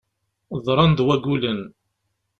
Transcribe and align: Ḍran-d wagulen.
Ḍran-d 0.65 0.99
wagulen. 1.05 1.61